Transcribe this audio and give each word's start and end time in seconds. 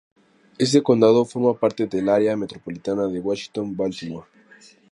Este 0.57 0.81
condado 0.81 1.23
forma 1.25 1.53
parte 1.53 1.85
del 1.85 2.09
Área 2.09 2.35
metropolitana 2.35 3.05
de 3.05 3.19
Washington-Baltimore. 3.19 4.27